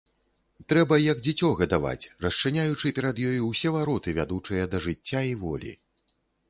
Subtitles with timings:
[0.71, 5.71] Трэба як дзіцё гадаваць, расчыняючы перад ёю ўсе вароты, вядучыя да жыцця і волі.